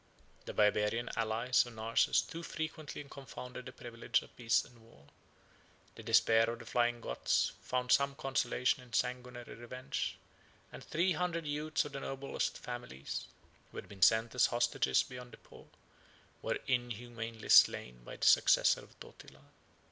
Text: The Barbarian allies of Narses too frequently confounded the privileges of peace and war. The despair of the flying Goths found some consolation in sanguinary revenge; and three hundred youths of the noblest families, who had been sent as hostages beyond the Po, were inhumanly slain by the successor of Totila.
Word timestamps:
The 0.45 0.53
Barbarian 0.55 1.11
allies 1.15 1.63
of 1.67 1.75
Narses 1.75 2.23
too 2.23 2.41
frequently 2.41 3.03
confounded 3.03 3.67
the 3.67 3.71
privileges 3.71 4.23
of 4.23 4.35
peace 4.35 4.65
and 4.65 4.81
war. 4.81 5.05
The 5.93 6.01
despair 6.01 6.49
of 6.49 6.57
the 6.57 6.65
flying 6.65 7.01
Goths 7.01 7.51
found 7.61 7.91
some 7.91 8.15
consolation 8.15 8.81
in 8.81 8.93
sanguinary 8.93 9.53
revenge; 9.53 10.17
and 10.71 10.83
three 10.83 11.11
hundred 11.11 11.45
youths 11.45 11.85
of 11.85 11.91
the 11.91 11.99
noblest 11.99 12.57
families, 12.57 13.27
who 13.69 13.77
had 13.77 13.87
been 13.87 14.01
sent 14.01 14.33
as 14.33 14.47
hostages 14.47 15.03
beyond 15.03 15.33
the 15.33 15.37
Po, 15.37 15.69
were 16.41 16.57
inhumanly 16.65 17.49
slain 17.49 18.03
by 18.03 18.15
the 18.15 18.25
successor 18.25 18.81
of 18.81 18.99
Totila. 18.99 19.43